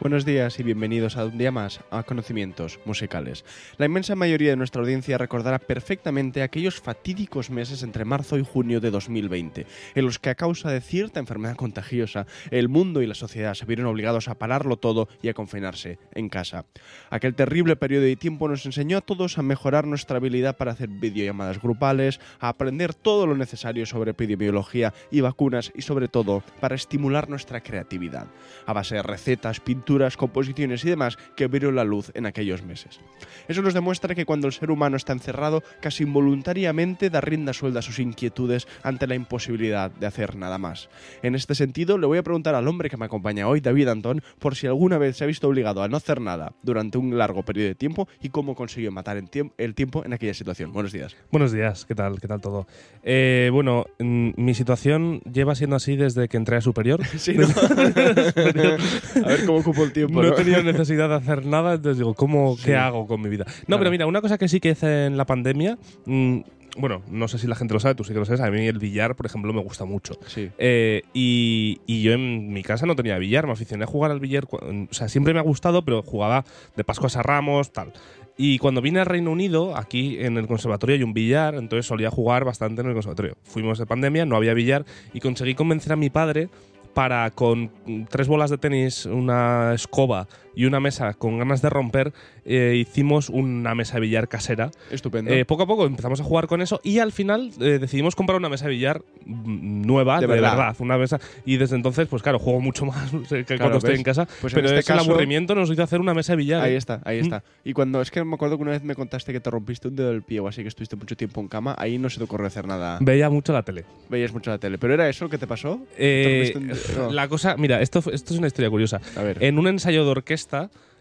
[0.00, 3.44] Buenos días y bienvenidos a un día más a Conocimientos Musicales.
[3.76, 8.80] La inmensa mayoría de nuestra audiencia recordará perfectamente aquellos fatídicos meses entre marzo y junio
[8.80, 13.14] de 2020, en los que a causa de cierta enfermedad contagiosa, el mundo y la
[13.14, 16.64] sociedad se vieron obligados a pararlo todo y a confinarse en casa.
[17.10, 20.88] Aquel terrible periodo de tiempo nos enseñó a todos a mejorar nuestra habilidad para hacer
[20.88, 26.74] videollamadas grupales, a aprender todo lo necesario sobre epidemiología y vacunas y sobre todo para
[26.74, 28.28] estimular nuestra creatividad,
[28.64, 33.00] a base de recetas, pinturas, composiciones y demás que vieron la luz en aquellos meses.
[33.48, 37.80] Eso nos demuestra que cuando el ser humano está encerrado, casi involuntariamente da rienda suelta
[37.80, 40.88] a sus inquietudes ante la imposibilidad de hacer nada más.
[41.22, 44.22] En este sentido, le voy a preguntar al hombre que me acompaña hoy, David Antón,
[44.38, 47.42] por si alguna vez se ha visto obligado a no hacer nada durante un largo
[47.42, 50.72] periodo de tiempo y cómo consiguió matar el tiempo en aquella situación.
[50.72, 51.16] Buenos días.
[51.32, 52.20] Buenos días, ¿qué tal?
[52.20, 52.66] ¿Qué tal todo?
[53.02, 57.04] Eh, bueno, mm, mi situación lleva siendo así desde que entré a superior.
[57.16, 57.46] sí, ¿no?
[59.24, 60.22] a ver cómo ocupo el tiempo.
[60.22, 63.44] No, he tenido necesidad de hacer nada, entonces digo, ¿cómo, ¿qué hago con mi vida?
[63.66, 65.78] No, pero mira, una cosa que sí que hice en la pandemia.
[66.06, 66.38] mm,
[66.78, 68.40] bueno, no sé si la gente lo sabe, tú sí que lo sabes.
[68.40, 70.14] A mí el billar, por ejemplo, me gusta mucho.
[70.28, 70.50] Sí.
[70.56, 74.20] Eh, y, y yo en mi casa no tenía billar, me aficioné a jugar al
[74.20, 74.46] billar.
[74.46, 76.44] cu- O sea, siempre me ha gustado, pero jugaba
[76.76, 77.92] de Pascuas a Ramos, tal.
[78.38, 82.10] Y cuando vine al Reino Unido, aquí en el conservatorio hay un billar, entonces solía
[82.10, 83.36] jugar bastante en el conservatorio.
[83.42, 86.48] Fuimos de pandemia, no había billar, y conseguí convencer a mi padre
[86.94, 87.70] para con
[88.08, 92.12] tres bolas de tenis, una escoba y una mesa con ganas de romper,
[92.44, 94.70] eh, hicimos una mesa de billar casera.
[94.90, 95.30] Estupendo.
[95.32, 98.36] Eh, poco a poco empezamos a jugar con eso y al final eh, decidimos comprar
[98.38, 100.56] una mesa de billar nueva, De de, verdad.
[100.56, 100.76] verdad.
[100.80, 101.20] una mesa.
[101.44, 104.00] Y desde entonces, pues claro, juego mucho más que Claro, cuando estoy ¿ves?
[104.00, 104.26] en casa.
[104.40, 106.62] Pues en pero este es el caso- aburrimiento nos hizo hacer una mesa de billar.
[106.62, 107.22] Ahí está, ahí Mm.
[107.24, 107.44] está.
[107.64, 109.96] Y cuando es que me acuerdo que una vez me contaste que te rompiste un
[109.96, 112.24] dedo del pie o así, que estuviste mucho tiempo en cama, ahí no se te
[112.24, 112.98] ocurrió hacer nada.
[113.00, 113.84] Veía mucho la tele.
[114.08, 114.78] Veías mucho la tele.
[114.78, 115.80] ¿Pero era eso lo que te pasó?
[115.96, 116.72] ¿Te un?
[116.96, 117.10] No.
[117.12, 119.00] La cosa, mira, esto, esto es una historia curiosa.
[119.16, 119.42] A ver.
[119.44, 120.39] En un ensayo de orquesta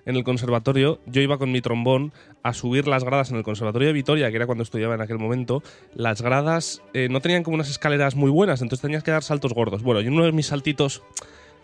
[0.05, 2.11] en el conservatorio, yo iba con mi trombón
[2.41, 5.19] a subir las gradas en el conservatorio de Vitoria, que era cuando estudiaba en aquel
[5.19, 5.61] momento.
[5.93, 9.53] Las gradas eh, no tenían como unas escaleras muy buenas, entonces tenías que dar saltos
[9.53, 9.83] gordos.
[9.83, 11.03] Bueno, y uno de mis saltitos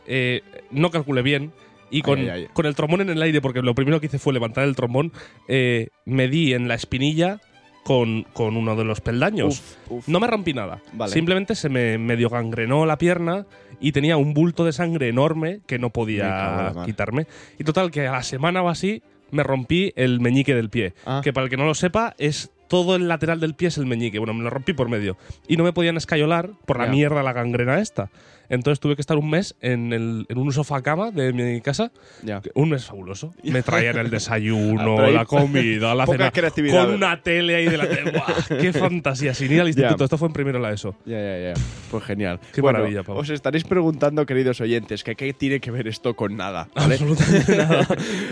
[0.05, 0.41] eh,
[0.71, 1.51] no calculé bien.
[1.91, 2.47] Y con, Ay, ay, ay.
[2.51, 5.11] con el trombón en el aire, porque lo primero que hice fue levantar el trombón,
[5.47, 7.39] eh, me di en la espinilla
[7.85, 9.59] con, con uno de los peldaños.
[9.59, 10.07] Uf, uf.
[10.07, 10.81] No me rompí nada.
[10.93, 11.13] Vale.
[11.13, 13.45] Simplemente se me medio gangrenó la pierna
[13.79, 17.27] y tenía un bulto de sangre enorme que no podía quitarme.
[17.59, 20.95] Y total, que a la semana o así me rompí el meñique del pie.
[21.05, 21.21] Ah.
[21.23, 23.85] Que para el que no lo sepa, es todo el lateral del pie es el
[23.85, 24.17] meñique.
[24.17, 25.15] Bueno, me lo rompí por medio.
[25.47, 28.09] Y no me podían escayolar por la mierda la gangrena esta.
[28.49, 31.91] Entonces tuve que estar un mes en, el, en un sofá cama de mi casa.
[32.23, 32.41] Ya.
[32.53, 33.33] Un mes fabuloso.
[33.43, 36.31] Me traían el desayuno, Ah, ahí- la comida, la cena.
[36.31, 38.11] Con una tele ahí delante.
[38.11, 38.57] ¡Buah!
[38.61, 39.33] ¡Qué fantasía!
[39.33, 40.03] Sin ir al instituto.
[40.03, 40.95] Esto fue en primero la ESO.
[41.05, 41.53] Ya, ya, ya.
[41.91, 42.39] Pues genial.
[42.53, 43.17] Qué Bueno, maravilla, Pau.
[43.17, 46.67] Os estaréis preguntando, queridos oyentes, que qué tiene que ver esto con nada.
[46.75, 46.95] ¿vale?
[46.95, 47.87] Absolutamente nada.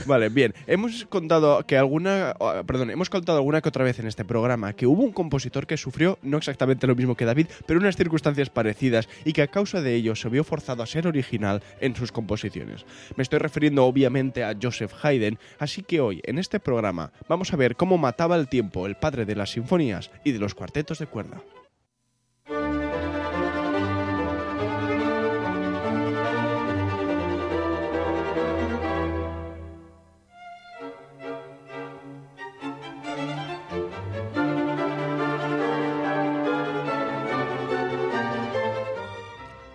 [0.05, 0.53] vale, bien.
[0.67, 2.33] Hemos contado que alguna.
[2.67, 5.77] Perdón, hemos contado alguna que otra vez en este programa que hubo un compositor que
[5.77, 9.81] sufrió no exactamente lo mismo que David, pero unas circunstancias parecidas y que a causa
[9.81, 12.85] de ello se vio forzado a ser original en sus composiciones.
[13.15, 17.57] Me estoy refiriendo obviamente a Joseph Haydn, así que hoy en este programa vamos a
[17.57, 21.07] ver cómo mataba el tiempo el padre de las sinfonías y de los cuartetos de
[21.07, 21.41] cuerda.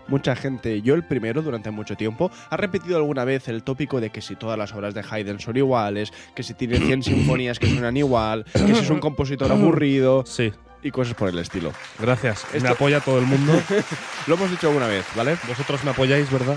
[0.09, 4.11] Mucha gente, yo el primero durante mucho tiempo, ha repetido alguna vez el tópico de
[4.11, 7.67] que si todas las obras de Haydn son iguales, que si tiene 100 sinfonías que
[7.67, 10.25] suenan igual, que si es un compositor aburrido.
[10.27, 10.51] Sí,
[10.83, 11.73] y cosas por el estilo.
[11.99, 12.45] gracias.
[12.53, 13.53] Esto- Me apoya todo el mundo.
[14.27, 15.37] Lo hemos dicho alguna vez, ¿vale?
[15.49, 16.57] Vosotros me apoyáis, ¿verdad?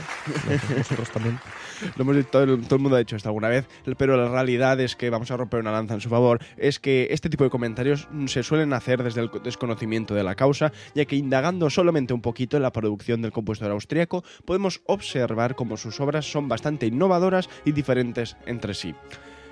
[0.77, 1.39] Vosotros también.
[1.95, 3.67] Lo hemos dicho, todo, el, todo el mundo ha dicho esto alguna vez,
[3.97, 7.07] pero la realidad es que vamos a romper una lanza en su favor, es que
[7.09, 11.15] este tipo de comentarios se suelen hacer desde el desconocimiento de la causa, ya que
[11.15, 16.29] indagando solamente un poquito en la producción del compositor austriaco, podemos observar cómo sus obras
[16.31, 18.93] son bastante innovadoras y diferentes entre sí.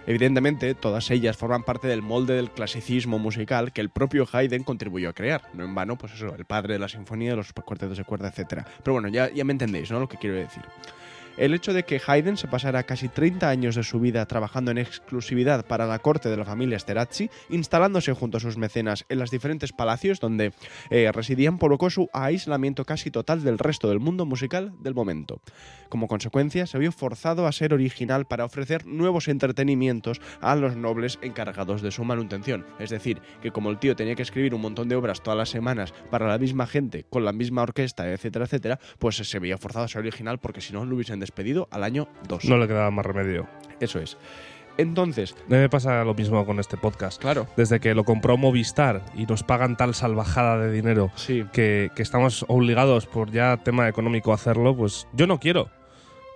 [0.08, 5.10] Evidentemente, todas ellas forman parte del molde del clasicismo musical que el propio Haydn contribuyó
[5.10, 5.44] a crear.
[5.54, 8.34] No en vano, pues eso, el padre de la sinfonía, de los cuartetos de cuerda,
[8.36, 8.64] etc.
[8.84, 10.00] Pero bueno, ya, ya me entendéis, ¿no?
[10.00, 10.64] Lo que quiero decir.
[11.38, 14.78] El hecho de que Haydn se pasara casi 30 años de su vida trabajando en
[14.78, 19.32] exclusividad para la corte de la familia Sterazzi, instalándose junto a sus mecenas en los
[19.32, 20.54] diferentes palacios donde
[20.90, 25.42] eh, residían, provocó su aislamiento casi total del resto del mundo musical del momento.
[25.90, 31.20] Como consecuencia, se vio forzado a ser original para ofrecer nuevos entretenimientos a los nobles
[31.22, 32.66] encargados de su manutención.
[32.80, 35.50] Es decir, que como el tío tenía que escribir un montón de obras todas las
[35.50, 39.86] semanas para la misma gente, con la misma orquesta, etcétera, etcétera, pues se veía forzado
[39.86, 42.46] a ser original porque si no lo hubiesen habían despedido al año 2.
[42.46, 43.48] No le quedaba más remedio.
[43.80, 44.18] Eso es.
[44.78, 47.22] Entonces, me pasa lo mismo con este podcast.
[47.22, 51.44] claro, Desde que lo compró Movistar y nos pagan tal salvajada de dinero sí.
[51.52, 55.70] que, que estamos obligados por ya tema económico a hacerlo, pues yo no quiero.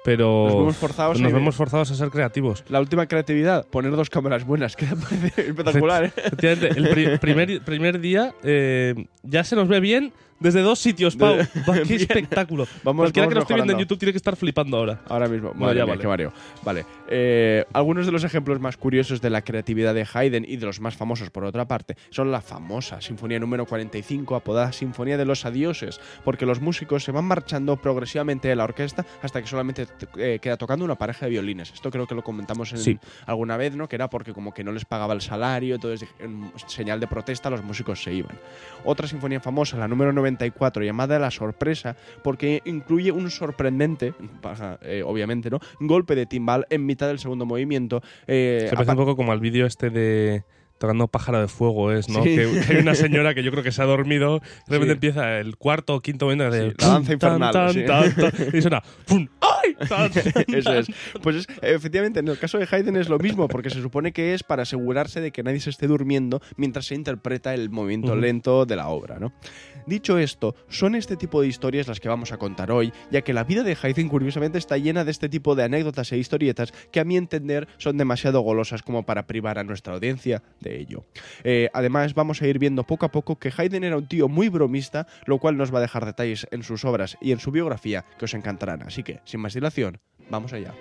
[0.04, 2.66] Pero Nos vemos forzados nos vemos forzados a ser creativos.
[2.68, 4.84] La última creatividad, poner dos cámaras buenas, que
[5.38, 6.12] espectacular, ¿eh?
[6.76, 10.12] El pri- primer, primer día eh, ya se nos ve bien
[10.44, 11.38] desde dos sitios, Pau.
[11.38, 11.48] De-
[11.88, 12.68] ¡Qué espectáculo!
[12.84, 13.80] Vamos- Cualquiera vamos que lo esté viendo en.
[13.80, 15.02] YouTube tiene que estar flipando ahora.
[15.10, 15.50] Ahora mismo.
[15.56, 16.02] No, Madre ya mía, vale.
[16.02, 16.34] qué mareo.
[16.64, 16.86] Vale.
[17.10, 20.80] eh, algunos de los ejemplos más curiosos de la creatividad de Haydn y de los
[20.80, 25.46] más famosos, por otra parte, son la famosa Sinfonía número 45, apodada Sinfonía de los
[25.46, 29.88] Adioses, porque los músicos se van marchando progresivamente de la orquesta hasta que solamente
[30.18, 31.72] eh, queda tocando una pareja de violines.
[31.74, 33.00] Esto creo que lo comentamos en Sí.
[33.26, 33.88] alguna vez, ¿no?
[33.88, 37.50] Que era porque como que no les pagaba el salario, entonces en señal de protesta
[37.50, 38.38] los músicos se iban.
[38.86, 44.14] Otra sinfonía famosa, la número 94, llamada La Sorpresa, porque incluye un sorprendente,
[44.82, 45.60] eh, obviamente, ¿no?
[45.80, 48.02] Golpe de timbal en mitad del segundo movimiento.
[48.28, 50.44] eh, Se parece un poco como al vídeo este de
[50.80, 52.24] tocando pájaro de fuego, es, ¿no?
[52.24, 52.36] Sí.
[52.36, 54.92] Que, que hay una señora que yo creo que se ha dormido, de repente Sí.
[54.92, 57.86] empieza el cuarto o quinto momento de Sí, la danza infernal, tan, sí.
[57.86, 59.26] tan, tan, y suena ¡pum!
[59.40, 59.50] ¡ay!
[60.48, 60.88] Eso es.
[61.22, 64.34] Pues es- efectivamente, en el caso de Haydn es lo mismo, porque se supone que
[64.34, 68.66] es para asegurarse de que nadie se esté durmiendo mientras se interpreta el movimiento lento
[68.66, 69.34] de la obra, ¿no?
[69.86, 73.34] Dicho esto, son este tipo de historias las que vamos a contar hoy, ya que
[73.34, 77.00] la vida de Haydn curiosamente está llena de este tipo de anécdotas e historietas que
[77.02, 81.06] a mi entender son demasiado golosas como para privar a nuestra audiencia de ello.
[81.44, 84.48] Eh, además, vamos a ir viendo poco a poco que Haydn era un tío muy
[84.50, 88.06] bromista, lo cual nos va a dejar detalles en sus obras y en su biografía
[88.18, 88.84] que os encantarán.
[88.84, 89.53] Así que, sin más
[90.30, 90.74] vamos allá.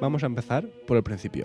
[0.00, 1.44] Vamos a empezar por el principio.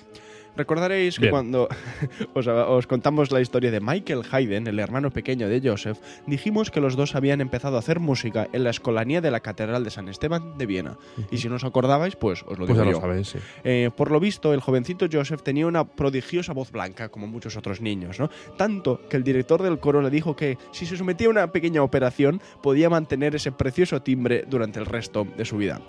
[0.56, 1.68] Recordaréis que cuando
[2.34, 5.98] os, os contamos la historia de Michael Haydn, el hermano pequeño de Joseph,
[6.28, 9.84] dijimos que los dos habían empezado a hacer música en la escolanía de la Catedral
[9.84, 10.98] de San Esteban de Viena.
[11.31, 12.92] Y si no os acordabais, pues os lo Pues digo ya yo.
[12.98, 13.40] lo sabéis, sí.
[13.63, 17.81] Eh, por lo visto, el jovencito Joseph tenía una prodigiosa voz blanca, como muchos otros
[17.81, 18.30] niños, ¿no?
[18.58, 21.84] Tanto que el director del coro le dijo que si se sometía a una pequeña
[21.84, 25.81] operación, podía mantener ese precioso timbre durante el resto de su vida.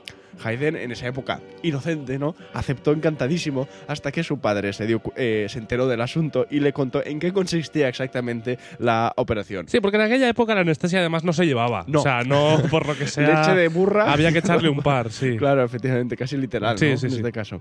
[0.43, 2.35] Haydn, en esa época inocente, ¿no?
[2.55, 6.73] Aceptó encantadísimo hasta que su padre se, dio, eh, se enteró del asunto y le
[6.73, 9.69] contó en qué consistía exactamente la operación.
[9.69, 11.85] Sí, porque en aquella época la anestesia además no se llevaba.
[11.89, 12.01] No.
[12.01, 13.41] O sea, no por lo que sea.
[13.41, 14.13] Leche de burra.
[14.13, 15.37] Había que echarle un par, sí.
[15.47, 16.97] Claro, efectivamente, casi literal, Sí, ¿no?
[16.97, 17.17] sí, en sí.
[17.19, 17.61] este caso.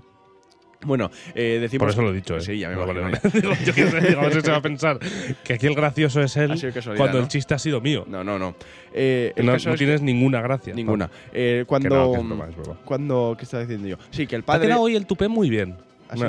[0.86, 1.82] Bueno, eh, decimos...
[1.84, 2.40] Por eso lo he dicho, ¿eh?
[2.40, 3.20] Sí, ya me No, vale, vale.
[3.32, 4.98] Digo, yo qué sé, digo, a ver si se va a pensar
[5.44, 6.52] que aquí el gracioso es él
[6.96, 7.24] cuando ¿no?
[7.24, 8.04] el chiste ha sido mío.
[8.08, 8.54] No, no, no.
[8.94, 10.72] Eh, el no caso no es que- tienes ninguna gracia.
[10.74, 11.10] Ninguna.
[11.32, 11.88] Eh, cuando.
[11.90, 12.80] no, que es broma, es broma.
[12.84, 13.34] Cuando.
[13.38, 13.96] ¿Qué estaba diciendo yo?
[14.10, 14.66] Sí, que el Te ha padre.
[14.68, 15.76] quedado hoy el tupé muy bien.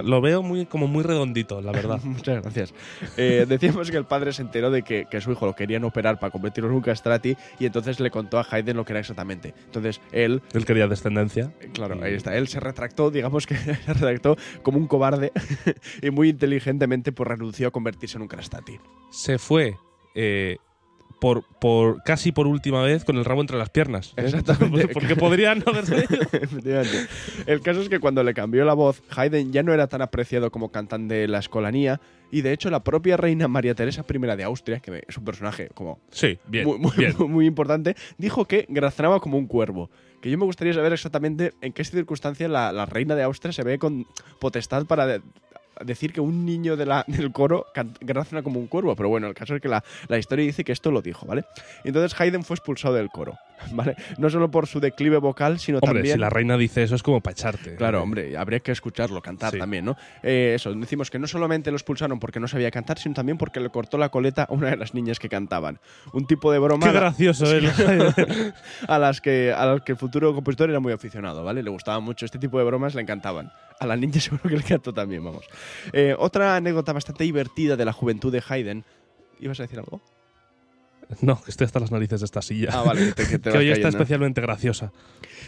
[0.04, 2.00] Lo veo muy, como muy redondito, la verdad.
[2.04, 2.74] Muchas gracias.
[3.18, 6.20] Eh, decíamos que el padre se enteró de que, que su hijo lo querían operar
[6.20, 9.54] para convertirlo en un castrati y entonces le contó a Haydn lo que era exactamente.
[9.66, 11.52] Entonces él, Él quería descendencia.
[11.62, 15.32] eh, claro, ahí está, él se retractó, digamos que se retractó como un cobarde
[16.02, 18.80] y muy inteligentemente pues renunció a convertirse en un castrati.
[19.12, 19.76] Se fue
[20.16, 20.58] eh,
[21.20, 24.14] por, por casi por última vez con el rabo entre las piernas.
[24.18, 24.88] Exactamente.
[24.94, 25.98] Porque podrían no haberse.
[26.32, 27.08] Efectivamente.
[27.46, 30.52] El caso es que cuando le cambió la voz, Haydn ya no era tan apreciado
[30.52, 32.00] como cantante de la escolanía
[32.32, 35.70] y de hecho la propia reina María Teresa I de Austria, que es un personaje
[35.74, 36.66] como Sí, bien.
[36.68, 37.16] muy, muy- bien.
[37.30, 39.90] muy importante, dijo que grazonaba como un cuervo.
[40.22, 43.64] Que yo me gustaría saber exactamente en qué circunstancia la, la reina de Austria se
[43.64, 44.08] ve con
[44.40, 45.22] potestad para de-
[45.84, 47.68] decir que un niño de la- del coro
[48.02, 48.96] grazna como un cuervo.
[48.96, 51.46] Pero bueno, el caso es que la, la historia dice que esto lo dijo, ¿vale?
[51.84, 53.38] Entonces Haydn fue expulsado del coro,
[53.72, 53.96] ¿vale?
[54.18, 56.14] No solo por su declive vocal, sino Hombre, también...
[56.16, 57.76] si la reina dice eso es como para echarte.
[57.76, 59.60] Claro, hombre, habría que escucharlo cantar Sí.
[59.60, 59.96] también, ¿no?
[60.24, 63.60] Eh, eso, decimos que no solamente lo expulsaron porque no sabía cantar, sino también porque
[63.60, 65.80] le cortó la coleta a una de las niñas que cantaban.
[66.14, 67.70] Un tipo de broma Qué a la- gracioso él.
[68.88, 71.64] a las que a las que el futuro compositor era muy aficionado, ¿vale?
[71.64, 73.52] Le gustaba mucho este tipo de bromas, le encantaban.
[73.80, 75.46] A la niña seguro que le encantó también, vamos.
[75.94, 78.84] Eh, otra anécdota bastante divertida de la juventud de Haydn.
[79.40, 80.02] ¿Ibas a decir algo?
[81.22, 82.70] No, estoy hasta las narices de esta silla.
[82.74, 84.92] Ah, vale, que te, que te que vas hoy está especialmente graciosa.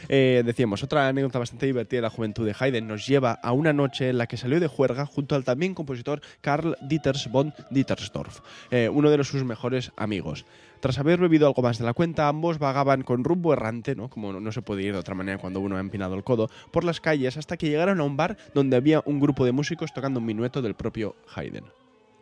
[0.07, 3.73] Eh, decíamos, otra anécdota bastante divertida de la juventud de Haydn nos lleva a una
[3.73, 8.39] noche en la que salió de juerga junto al también compositor Karl Dieters von Dietersdorf,
[8.71, 10.45] eh, uno de sus mejores amigos.
[10.79, 14.09] Tras haber bebido algo más de la cuenta, ambos vagaban con rumbo errante, ¿no?
[14.09, 16.49] como no, no se puede ir de otra manera cuando uno ha empinado el codo,
[16.71, 19.93] por las calles hasta que llegaron a un bar donde había un grupo de músicos
[19.93, 21.65] tocando un minueto del propio Haydn.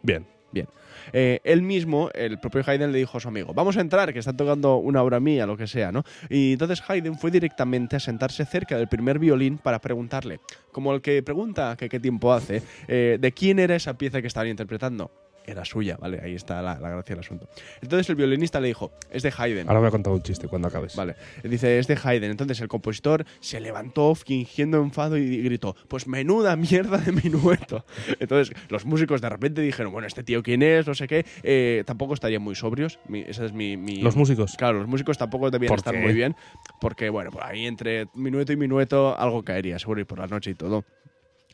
[0.02, 0.37] Bien.
[0.52, 0.68] Bien.
[1.14, 4.20] Eh, él mismo, el propio Haydn, le dijo a su amigo, vamos a entrar, que
[4.20, 6.04] está tocando una obra mía, lo que sea, ¿no?
[6.30, 10.40] Y entonces Haydn fue directamente a sentarse cerca del primer violín para preguntarle,
[10.72, 14.28] como el que pregunta que qué tiempo hace, eh, de quién era esa pieza que
[14.28, 15.12] estaban interpretando
[15.48, 16.20] era suya, ¿vale?
[16.22, 17.50] Ahí está la, la, gracia del asunto.
[17.82, 19.68] Entonces el violinista le dijo, es de Haydn.
[19.68, 20.96] Ahora voy a contar un chiste cuando acabes.
[20.96, 21.16] Vale.
[21.42, 22.26] Dice, es de Haydn.
[22.26, 27.86] Entonces el compositor se levantó fingiendo enfado y gritó, pues menuda mierda de minueto.
[28.20, 31.26] Entonces los músicos de repente dijeron, bueno, este tío quién es, no sé qué.
[31.44, 33.00] Eh, tampoco estarían muy sobrios.
[33.08, 34.56] Mi, esa es mi, mi, Los músicos.
[34.58, 36.02] Claro, los músicos tampoco debían ¿Por estar qué?
[36.02, 36.36] muy bien.
[36.82, 40.52] Porque, bueno, por ahí entre minueto y minueto algo caería, seguro, y por la noche
[40.52, 40.84] y todo.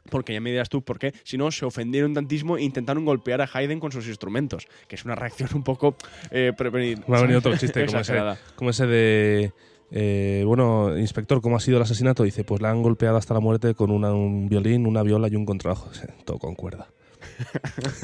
[0.10, 1.13] Porque ya me dirás tú por qué.
[1.24, 4.67] Si no, se ofendieron tantísimo e intentaron golpear a Haydn con sus instrumentos.
[4.88, 5.95] Que es una reacción un poco.
[6.31, 8.19] Eh, preveni- Me ha venido otro chiste como ese,
[8.55, 9.51] como ese de.
[9.91, 12.24] eh, bueno, inspector, ¿cómo ha sido el asesinato?
[12.24, 15.36] Dice, pues la han golpeado hasta la muerte con una- un violín, una viola y
[15.36, 15.89] un contrabajo.
[16.25, 16.88] Todo con cuerda.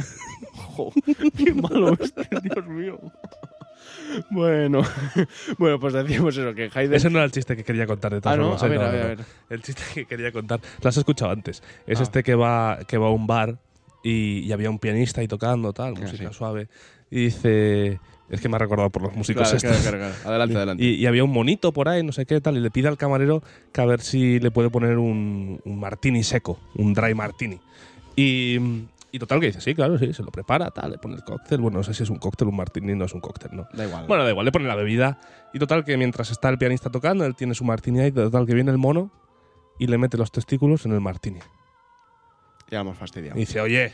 [0.76, 0.92] Jo,
[1.38, 3.00] qué malo este, Dios mío.
[4.32, 4.82] Bueno,
[5.58, 6.94] bueno, pues decíamos eso, que Haydn.
[6.94, 8.70] Ese no era el chiste que quería contar de todas Ah, no, formas, a ¿eh?
[8.70, 9.20] ver, No, a ver, a ver.
[9.50, 11.62] El chiste que quería contar, lo has escuchado antes.
[11.88, 12.04] Es Ah.
[12.04, 13.58] este que va, que va a un bar
[14.04, 16.34] y, y había un pianista ahí tocando, tal, Ah, música sí.
[16.34, 16.68] suave.
[17.12, 18.00] Y dice.
[18.30, 19.88] Es que me ha recordado por los músicos Claro, estos.
[19.92, 20.14] claro.
[20.24, 20.84] Adelante, adelante.
[20.84, 22.96] Y, y había un monito por ahí, no sé qué tal, y le pide al
[22.96, 23.42] camarero
[23.72, 27.60] que a ver si le puede poner un, un martini seco, un dry martini.
[28.16, 28.60] Y,
[29.12, 31.62] y total que dice, sí, claro, sí, se lo prepara, tal, le pone el cóctel.
[31.62, 33.68] Bueno, no sé si es un cóctel, un martini, no es un cóctel, ¿no?
[33.74, 34.06] da igual.
[34.08, 35.20] Bueno, da igual, le pone la bebida.
[35.54, 38.54] Y total que mientras está el pianista tocando, él tiene su martini ahí, total que
[38.54, 39.12] viene el mono
[39.80, 41.40] y le mete los testículos en el martini.
[42.70, 43.38] ya hemos fastidiado.
[43.38, 43.94] Y dice, oye,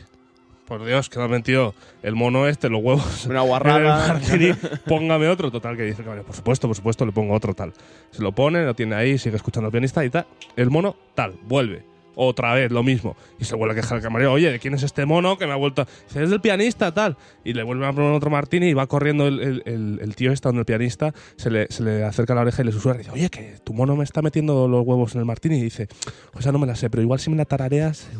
[0.66, 3.24] por Dios, que me ha metido el mono este, los huevos.
[3.26, 4.08] Una guarrada.
[4.08, 4.52] martini,
[4.86, 5.50] póngame otro.
[5.50, 7.72] Total, que dice, el por supuesto, por supuesto, le pongo otro tal.
[8.10, 10.26] Se lo pone, lo tiene ahí, sigue escuchando al pianista y tal.
[10.56, 11.95] El mono, tal, vuelve.
[12.18, 13.14] Otra vez, lo mismo.
[13.38, 15.52] Y se vuelve a quejar el camarero, oye, ¿de quién es este mono que me
[15.52, 15.82] ha vuelto?
[15.82, 17.18] a-?" Dice, es del pianista, tal.
[17.44, 20.66] Y le vuelve a poner otro martini y va corriendo el, tío este donde el
[20.66, 23.56] pianista se le, se le acerca la oreja y le susurra y dice, oye, que
[23.62, 25.58] tu mono me está metiendo los huevos en el martini.
[25.58, 25.88] Y dice,
[26.32, 28.08] o sea, no me la sé, pero igual si me la tarareas...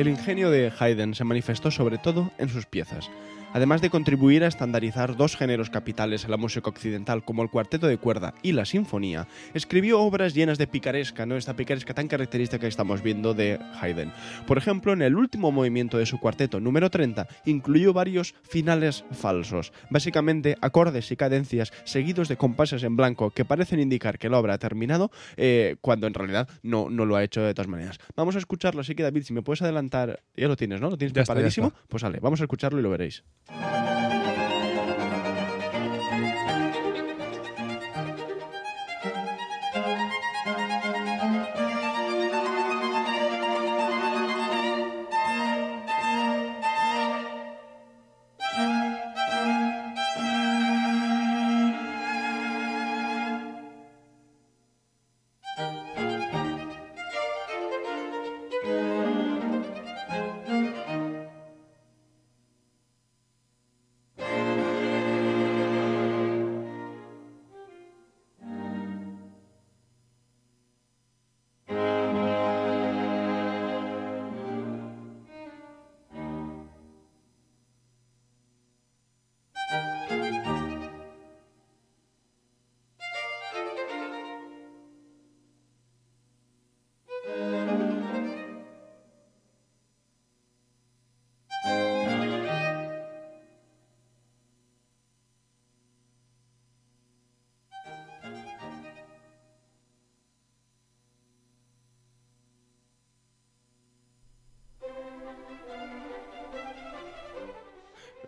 [0.00, 3.10] El ingenio de Haydn se manifestó sobre todo en sus piezas.
[3.52, 7.88] Además de contribuir a estandarizar dos géneros capitales en la música occidental como el cuarteto
[7.88, 11.36] de cuerda y la sinfonía, escribió obras llenas de picaresca, ¿no?
[11.36, 14.12] Esta picaresca tan característica que estamos viendo de Haydn.
[14.46, 19.72] Por ejemplo, en el último movimiento de su cuarteto número 30 incluyó varios finales falsos,
[19.90, 24.54] básicamente acordes y cadencias seguidos de compases en blanco que parecen indicar que la obra
[24.54, 27.98] ha terminado eh, cuando en realidad no, no lo ha hecho de todas maneras.
[28.14, 30.90] Vamos a escucharlo, así que David, si me puedes adelantar, ya lo tienes, ¿no?
[30.90, 31.68] ¿Lo tienes Ya está, preparadísimo?
[31.68, 31.80] está.
[31.88, 33.24] Pues vale, vamos a escucharlo y lo veréis.
[33.58, 34.19] Thank you.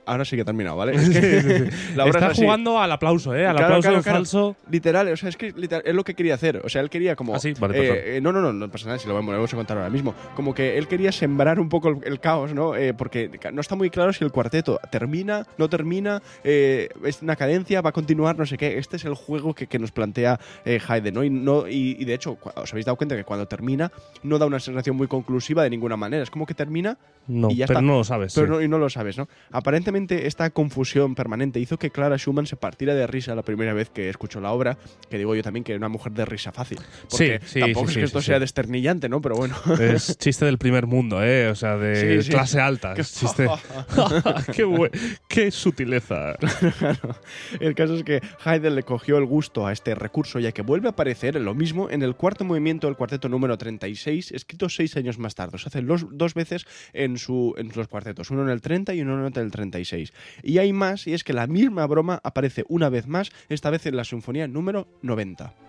[0.05, 0.93] Ahora sí que he terminado, ¿vale?
[0.97, 2.43] Es que la obra Está es así.
[2.43, 3.47] jugando al aplauso, ¿eh?
[3.47, 4.19] Al Claro, aplauso claro, en claro.
[4.19, 4.57] falso.
[4.71, 6.61] Literal, o sea, es que literal, es lo que quería hacer.
[6.65, 7.35] O sea, él quería como.
[7.35, 9.39] Ah, sí, vale, eh, eh, no, no, no, no pasa nada, si lo vamos, lo
[9.39, 10.15] vamos a contar ahora mismo.
[10.35, 12.75] Como que él quería sembrar un poco el, el caos, ¿no?
[12.75, 17.37] Eh, porque no está muy claro si el cuarteto termina, no termina, eh, es una
[17.37, 18.79] cadencia, va a continuar, no sé qué.
[18.79, 21.23] Este es el juego que, que nos plantea eh, Haydn, ¿no?
[21.23, 23.93] Y, no y, y de hecho, os habéis dado cuenta que cuando termina,
[24.25, 26.25] no da una sensación muy conclusiva de ninguna manera.
[26.25, 27.87] Es como que termina No, y ya pero está.
[27.87, 28.35] no lo sabes.
[28.35, 28.53] pero sí.
[28.53, 29.29] no, y no lo sabes, ¿no?
[29.53, 29.92] Aparentemente
[30.27, 34.09] esta confusión permanente hizo que Clara Schumann se partiera de risa la primera vez que
[34.09, 34.79] escuchó la obra,
[35.11, 36.79] que digo yo también que era una mujer de risa fácil.
[37.11, 39.21] Porque Sí, sí, tampoco sí, es que esto sea desternillante, ¿no?
[39.21, 39.55] Pero bueno.
[39.81, 41.49] Es chiste del primer mundo, ¿eh?
[41.49, 42.95] O sea, de clase alta.
[42.97, 43.49] Qué- chiste.
[45.29, 46.35] qué, sutileza.
[47.61, 50.89] El caso es que Haydn le cogió el gusto a este recurso, ya que vuelve
[50.89, 55.19] a aparecer lo mismo en el cuarto movimiento del cuarteto número 36, escrito seis años
[55.19, 55.59] más tarde.
[55.59, 59.03] Se hace los, dos veces en, su, en los cuartetos, uno en el 30 y
[59.03, 59.82] uno en el 36.
[60.43, 63.87] Y hay más, y es que la misma broma aparece una vez más, esta vez
[63.87, 65.62] en la sinfonía número 90.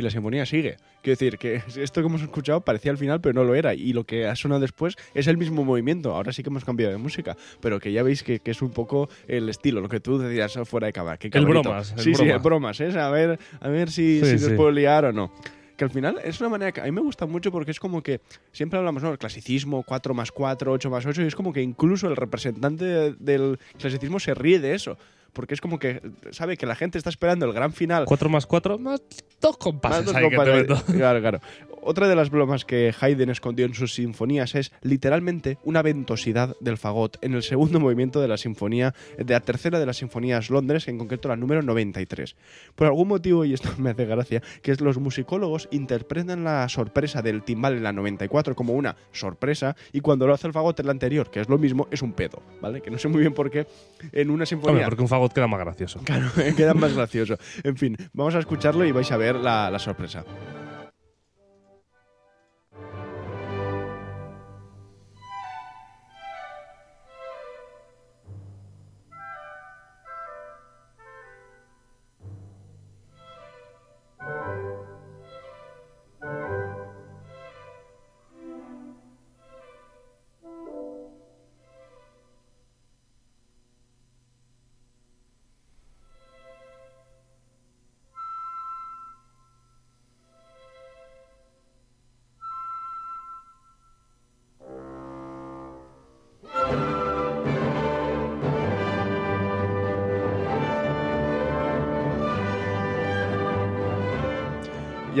[0.00, 0.76] Y la sinfonía sigue.
[1.02, 3.74] Quiero decir que esto que hemos escuchado parecía al final, pero no lo era.
[3.74, 6.14] Y lo que ha sonado después es el mismo movimiento.
[6.14, 8.70] Ahora sí que hemos cambiado de música, pero que ya veis que, que es un
[8.70, 11.18] poco el estilo, lo que tú decías fuera de cámara.
[11.22, 12.32] El bromas, el sí, sí, broma.
[12.34, 12.98] el bromas, ¿eh?
[12.98, 14.44] A ver, a ver si, Sí, si sí.
[14.46, 15.30] nos puedo liar o no.
[15.76, 18.02] Que al final es una manera que a mí me gusta mucho porque es como
[18.02, 18.20] que
[18.52, 19.12] siempre hablamos, ¿no?
[19.12, 22.84] El clasicismo, 4 más 4, 8 más 8, y es como que incluso el representante
[22.84, 24.98] de- del clasicismo se ríe de eso.
[25.32, 28.46] Porque es como que sabe que la gente está esperando el gran final 4 más
[28.46, 29.02] 4 más
[29.40, 30.96] dos compases más dos te compases.
[30.96, 31.40] Claro, claro.
[31.82, 36.76] Otra de las bromas que Haydn escondió en sus sinfonías es literalmente una ventosidad del
[36.76, 40.88] fagot en el segundo movimiento de la sinfonía, de la tercera de las sinfonías Londres,
[40.88, 42.36] en concreto la número 93.
[42.74, 47.42] Por algún motivo, y esto me hace gracia, que los musicólogos interpretan la sorpresa del
[47.42, 50.92] timbal en la 94 como una sorpresa y cuando lo hace el fagot en la
[50.92, 52.82] anterior, que es lo mismo, es un pedo, ¿vale?
[52.82, 53.66] Que no sé muy bien por qué
[54.12, 54.84] en una Hombre, sinfonía...
[54.84, 56.00] porque un fagot queda más gracioso.
[56.04, 57.36] Claro, queda más gracioso.
[57.62, 60.24] En fin, vamos a escucharlo y vais a ver la, la sorpresa.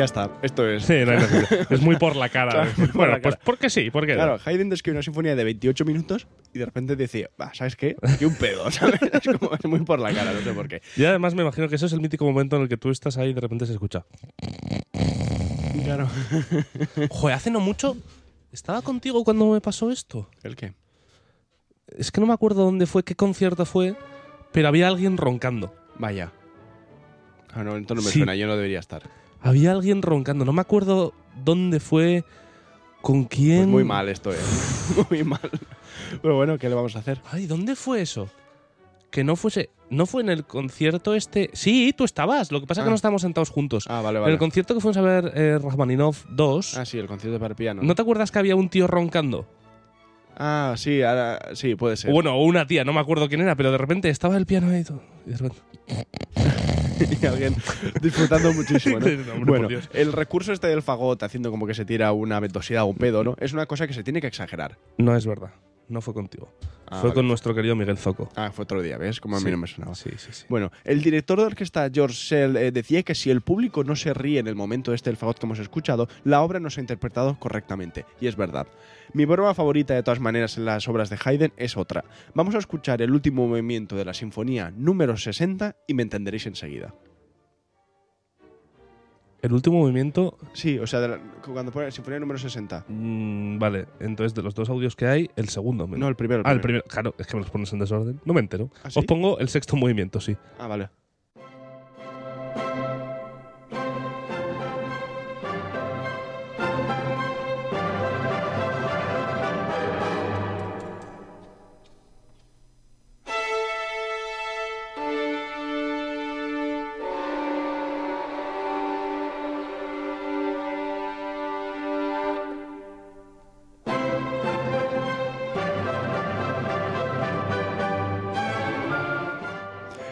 [0.00, 0.84] Ya está, esto es.
[0.84, 1.70] Sí, no hay necesidad.
[1.70, 2.50] es muy por la cara.
[2.52, 3.44] Claro, muy por bueno, la pues cara.
[3.44, 3.90] ¿por qué sí?
[3.90, 4.16] ¿Por qué no?
[4.18, 7.96] Claro, Haydn describe una sinfonía de 28 minutos y de repente decía, va, ¿sabes qué?
[8.00, 8.98] Aquí un pedo, ¿sabes?
[9.02, 10.80] Es como es muy por la cara, no sé por qué.
[10.96, 13.18] Y además me imagino que eso es el mítico momento en el que tú estás
[13.18, 14.06] ahí y de repente se escucha.
[15.84, 16.08] Claro.
[17.10, 17.94] Joder, hace no mucho
[18.52, 20.30] estaba contigo cuando me pasó esto.
[20.42, 20.72] ¿El qué?
[21.98, 23.96] Es que no me acuerdo dónde fue, qué concierto fue,
[24.50, 25.74] pero había alguien roncando.
[25.98, 26.32] Vaya.
[27.52, 28.18] Ah, no, entonces no me Sí.
[28.20, 29.02] suena, yo no debería estar.
[29.42, 30.44] Había alguien roncando.
[30.44, 31.12] No me acuerdo
[31.44, 32.24] dónde fue,
[33.00, 33.58] con quién.
[33.58, 34.36] Pues muy mal esto, ¿eh?
[35.10, 35.40] Muy mal.
[36.22, 37.20] Pero bueno, ¿qué le vamos a hacer?
[37.30, 38.28] Ay, ¿dónde fue eso?
[39.10, 39.70] Que no fuese.
[39.88, 41.50] No fue en el concierto este.
[41.52, 42.52] Sí, tú estabas.
[42.52, 42.90] Lo que pasa es que Ah.
[42.90, 43.86] no estábamos sentados juntos.
[43.88, 44.32] Ah, vale, En vale.
[44.34, 46.76] el concierto que fuimos a ver eh, Rachmaninoff 2.
[46.76, 47.82] Ah, sí, el concierto para piano.
[47.82, 49.46] ¿No te acuerdas que había un tío roncando?
[50.36, 52.12] Ah, sí, ahora, sí, puede ser.
[52.12, 54.84] Bueno, una tía, no me acuerdo quién era, pero de repente estaba el piano ahí.
[55.26, 55.60] Y de repente,
[57.22, 57.56] y alguien
[58.00, 59.06] disfrutando muchísimo, ¿no?
[59.44, 62.96] Bueno, el recurso este del fagot haciendo como que se tira una ventosidad o un
[62.96, 63.36] pedo, ¿no?
[63.40, 64.78] Es una cosa que se tiene que exagerar.
[64.98, 65.50] no es verdad.
[65.90, 66.52] No fue contigo.
[66.86, 67.14] Ah, fue vale.
[67.14, 68.28] con nuestro querido Miguel Zoco.
[68.36, 69.20] Ah, fue otro día, ¿ves?
[69.20, 69.50] Como a mí Sí.
[69.50, 69.94] no me sonaba.
[69.94, 70.44] Sí, sí, sí.
[70.48, 74.14] Bueno, el director de orquesta George Sell eh, decía que si el público no se
[74.14, 76.82] ríe en el momento este del fagot que hemos escuchado, la obra no se ha
[76.82, 78.06] interpretado correctamente.
[78.20, 78.66] Y es verdad.
[79.12, 82.04] Mi broma favorita de todas maneras en las obras de Haydn es otra.
[82.34, 86.94] Vamos a escuchar el último movimiento de la sinfonía número 60 y me entenderéis enseguida.
[89.42, 90.36] El último movimiento.
[90.52, 92.84] Sí, o sea, de la- cuando pone sinfonía número 60.
[92.88, 95.86] mm, vale, entonces de los dos audios que hay, el segundo.
[95.86, 96.42] No, el primero.
[96.44, 96.84] ah, el primero.
[96.86, 98.20] Claro, es que me los pones en desorden.
[98.24, 98.70] No me entero.
[98.84, 98.98] ¿Ah, sí?
[98.98, 100.36] Os pongo el sexto movimiento, sí.
[100.58, 100.90] Ah, vale.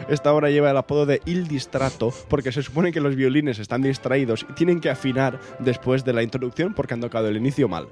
[0.09, 3.83] Esta obra lleva el apodo de Il Distrato porque se supone que los violines están
[3.83, 7.89] distraídos y tienen que afinar después de la introducción porque han tocado el inicio mal.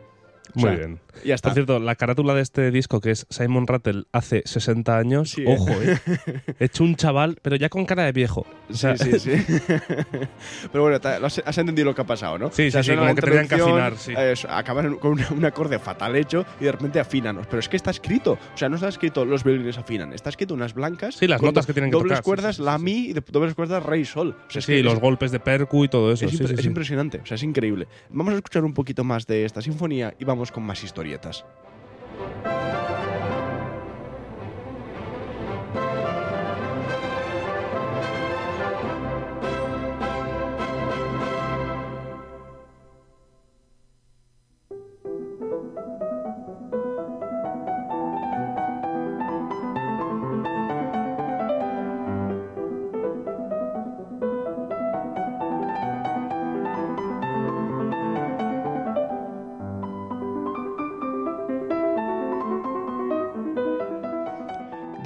[0.54, 1.00] O Muy sea, bien.
[1.24, 1.48] Ya está.
[1.48, 5.42] Por cierto, la carátula de este disco, que es Simon Rattle hace 60 años, Sí,
[5.42, 5.56] ¿eh?
[5.59, 5.98] ojo, eh.
[6.61, 8.46] hecho un chaval, pero ya con cara de viejo.
[8.70, 9.44] O sea, sí, sí, sí.
[10.72, 12.48] Pero bueno, has, entendido lo que ha pasado, ¿no?
[12.50, 14.12] Sí, sí, sí, suena como la que tenían que afinar, sí.
[14.12, 17.40] eh, eso, acaban con una- un acorde fatal hecho y de repente afinan.
[17.48, 18.32] Pero es que está escrito.
[18.32, 20.12] O sea, no está escrito los violines afinan.
[20.12, 21.16] Está escrito unas blancas.
[21.16, 22.82] Sí, las con notas que tienen que Dobles tocar, sí, cuerdas, sí, sí, la sí.
[22.85, 24.37] mi y de- dobles cuerdas, re y sol.
[24.46, 26.24] O sea, es sí, que los es- golpes de percu y todo eso.
[26.26, 26.66] Es, sí, impre- sí, es sí.
[26.66, 27.87] impresionante, o sea, es increíble.
[28.11, 31.44] Vamos a escuchar un poquito más de esta sinfonía y vamos con más historietas.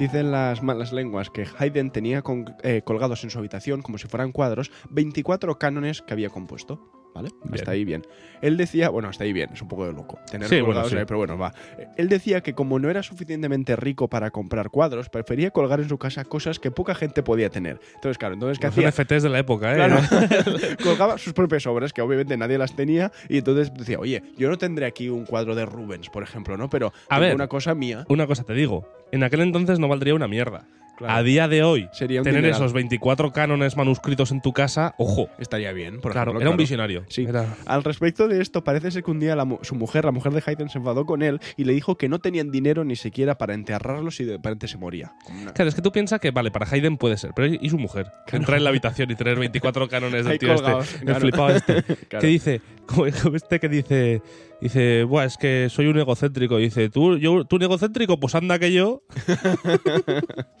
[0.01, 4.07] Dicen las malas lenguas que Haydn tenía con- eh, colgados en su habitación, como si
[4.07, 7.00] fueran cuadros, 24 cánones que había compuesto.
[7.21, 7.29] ¿Vale?
[7.43, 7.53] Bien.
[7.55, 8.03] Hasta ahí bien.
[8.41, 10.17] Él decía, bueno, hasta ahí bien, es un poco de loco.
[10.29, 10.97] Tener Sí, bueno, sí.
[10.97, 11.53] ahí, pero bueno, va.
[11.97, 15.97] Él decía que como no era suficientemente rico para comprar cuadros, prefería colgar en su
[15.97, 17.79] casa cosas que poca gente podía tener.
[17.95, 18.89] Entonces, claro, entonces, ¿qué Los hacía?
[18.89, 19.75] NFTs de la época, ¿eh?
[19.75, 19.97] Claro,
[20.83, 24.57] colgaba sus propias obras, que obviamente nadie las tenía, y entonces decía, oye, yo no
[24.57, 26.69] tendré aquí un cuadro de Rubens, por ejemplo, ¿no?
[26.69, 27.35] Pero A tengo ver.
[27.35, 28.05] una cosa mía.
[28.09, 30.65] Una cosa te digo, en aquel entonces no valdría una mierda.
[31.01, 31.19] Claro.
[31.19, 32.61] A día de hoy, Sería un tener dineral.
[32.61, 35.29] esos 24 cánones manuscritos en tu casa, ojo.
[35.39, 36.41] Estaría bien, por claro, ejemplo.
[36.41, 37.03] era un visionario.
[37.09, 37.23] Sí.
[37.27, 40.11] Era- Al respecto de esto, parece ser que un día la mu- su mujer, la
[40.11, 42.95] mujer de Haydn, se enfadó con él y le dijo que no tenían dinero ni
[42.95, 45.13] siquiera para enterrarlos y de repente se moría.
[45.29, 47.77] Una- Claro, es que tú piensas que, vale, para Hayden puede ser, pero ¿y su
[47.77, 48.07] mujer?
[48.31, 51.83] Entrar en la habitación y tener 24 cánones del tío colgados, este, el flipado este.
[52.07, 54.21] Que dice, como este que dice,
[54.61, 56.59] dice, Buah, es que soy un egocéntrico.
[56.59, 58.19] Y dice, ¿tú, yo, tú un egocéntrico?
[58.19, 59.01] Pues anda que yo.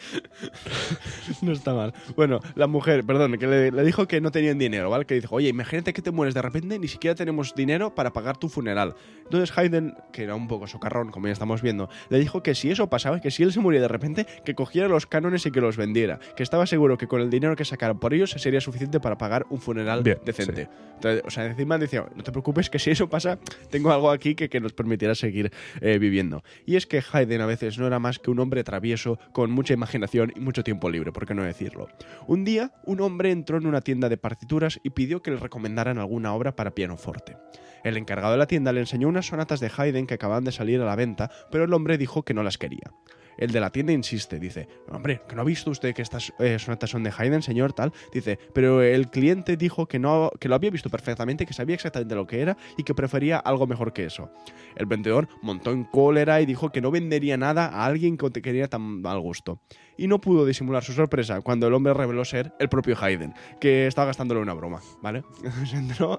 [1.42, 1.94] No está mal.
[2.16, 5.04] Bueno, la mujer, perdón, que le, le dijo que no tenían dinero, ¿vale?
[5.04, 8.36] Que dijo, oye, imagínate que te mueres de repente, ni siquiera tenemos dinero para pagar
[8.36, 8.94] tu funeral.
[9.24, 12.70] Entonces Haydn, que era un poco socarrón, como ya estamos viendo, le dijo que si
[12.70, 15.60] eso pasaba, que si él se moría de repente, que cogiera los cánones y que
[15.60, 16.18] los vendiera.
[16.36, 19.46] Que estaba seguro que con el dinero que sacaran por ellos sería suficiente para pagar
[19.50, 20.68] un funeral Bien, decente.
[20.94, 23.38] Entonces, o sea, encima decía, no te preocupes, que si eso pasa,
[23.70, 26.42] tengo algo aquí que, que nos permitirá seguir eh, viviendo.
[26.66, 29.72] Y es que Haydn a veces no era más que un hombre travieso con mucha
[29.72, 31.88] imaginación y mucho tiempo libre, por qué no decirlo.
[32.26, 35.98] Un día, un hombre entró en una tienda de partituras y pidió que le recomendaran
[35.98, 37.36] alguna obra para pianoforte.
[37.82, 40.80] El encargado de la tienda le enseñó unas sonatas de Haydn que acababan de salir
[40.80, 42.92] a la venta, pero el hombre dijo que no las quería.
[43.40, 46.58] El de la tienda insiste, dice, hombre, ¿que no ha visto usted que estas eh,
[46.58, 47.72] sonatas son de Haydn, señor?
[47.72, 47.92] Tal.
[48.12, 52.14] Dice, pero el cliente dijo que, no, que lo había visto perfectamente, que sabía exactamente
[52.14, 54.30] lo que era y que prefería algo mejor que eso.
[54.76, 58.42] El vendedor montó en cólera y dijo que no vendería nada a alguien que te
[58.42, 59.60] quería tan mal gusto.
[60.00, 63.86] Y no pudo disimular su sorpresa cuando el hombre reveló ser el propio Haydn, que
[63.86, 65.22] estaba gastándole una broma, ¿vale?
[65.44, 66.18] Entonces entró-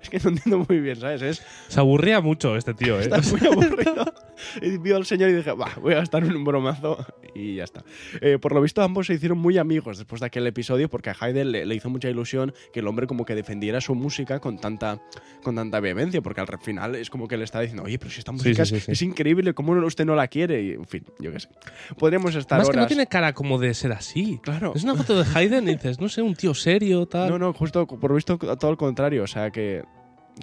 [0.00, 1.20] es que no entiendo muy bien, ¿sabes?
[1.20, 3.02] Es, Se aburría mucho este tío, ¿eh?
[3.02, 4.04] está muy aburrido.
[4.62, 6.96] Y vio al señor y dije, va, voy a gastar un bromazo.
[7.34, 7.84] Y ya está.
[8.20, 11.16] Eh, por lo visto, ambos se hicieron muy amigos después de aquel episodio porque a
[11.18, 14.58] Haydn le, le hizo mucha ilusión que el hombre como que defendiera su música con
[14.58, 15.00] tanta,
[15.42, 18.18] con tanta vehemencia, porque al final es como que le está diciendo, oye, pero si
[18.18, 18.92] esta música sí, es- sí.
[18.92, 20.62] es increíble, ¿cómo usted no la quiere?
[20.62, 21.48] Y, en fin, yo qué sé.
[21.98, 24.38] Podríamos estar Más que no tiene cara como de ser así.
[24.42, 24.72] Claro.
[24.74, 27.28] Es una foto de Hayden y dices, no sé, un tío serio, tal.
[27.30, 29.82] No, no, justo por lo visto todo el contrario, o sea que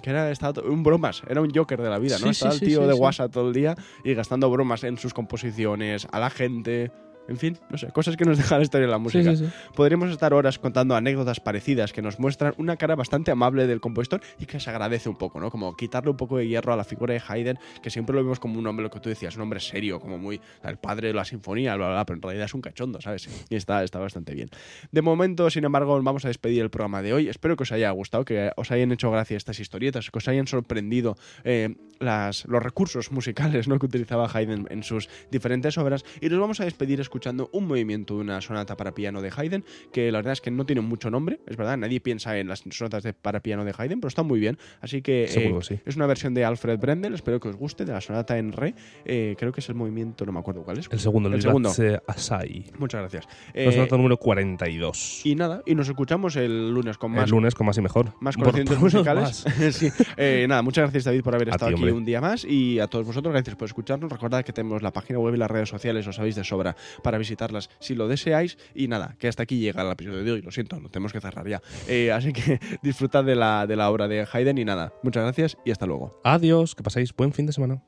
[0.02, 2.26] que era estaba un bromas, era un Joker de la vida, ¿no?
[2.26, 2.94] Sí, estaba sí, el tío sí, de.
[2.94, 6.90] WhatsApp todo el día y gastando bromas en sus composiciones, a la gente,
[7.28, 9.36] en fin, no sé, cosas que nos deja la historia de la Sí, música.
[9.36, 9.52] sí, sí.
[9.76, 14.20] Podríamos estar horas contando anécdotas parecidas que nos muestran una cara bastante amable del compositor
[14.38, 15.50] y que se agradece un poco, ¿no?
[15.50, 18.40] Como quitarle un poco de hierro a la figura de Haydn, que siempre lo vemos
[18.40, 21.14] como un hombre, lo que tú decías, un hombre serio, como muy el padre de
[21.14, 23.28] la sinfonía, bla, bla, bla, pero en realidad es un cachondo, ¿sabes?
[23.50, 24.48] Y está, está bastante bien.
[24.90, 27.28] De momento, sin embargo, vamos a despedir el programa de hoy.
[27.28, 30.46] Espero que os haya gustado, que os hayan hecho gracia estas historietas, que os hayan
[30.46, 33.78] sorprendido eh, las, los recursos musicales ¿no?
[33.78, 36.04] que utilizaba Haydn en sus diferentes obras.
[36.22, 37.17] Y nos vamos a despedir escuchando
[37.52, 40.64] un movimiento de una sonata para piano de Haydn, que la verdad es que no
[40.66, 44.00] tiene mucho nombre, es verdad, nadie piensa en las sonatas de, para piano de Haydn,
[44.00, 44.58] pero está muy bien.
[44.80, 45.80] Así que eh, Seguro que sí.
[45.84, 48.74] es una versión de Alfred Brendel, espero que os guste, de la sonata en re.
[49.04, 50.88] Eh, creo que es el movimiento, no me acuerdo cuál es.
[50.90, 51.70] El segundo, el, El segundo.
[52.06, 52.64] Asai.
[52.78, 53.26] Muchas gracias.
[53.54, 55.22] La Eh, sonata número 42.
[55.24, 58.12] y nada, y nos escuchamos el lunes con más el lunes con más y mejor.
[58.20, 59.44] más conocimientos musicales.
[59.44, 59.74] más.
[59.74, 59.88] sí.
[60.16, 61.92] Eh, nada, muchas gracias David por haber A estado ti, aquí hombre.
[61.92, 64.10] un día más y a todos vosotros gracias por escucharnos.
[64.10, 66.76] Recordad que tenemos la página web y las redes sociales, os sabéis de sobra
[67.08, 68.58] para visitarlas si lo deseáis.
[68.74, 71.22] Y nada, que hasta aquí llega el episodio de hoy, lo siento, lo tenemos que
[71.22, 71.62] cerrar ya.
[71.88, 75.56] Eh, así que disfrutad de la, de la obra de Haydn y nada, muchas gracias
[75.64, 76.20] y hasta luego.
[76.22, 77.82] Adiós, que paséis buen fin de semana.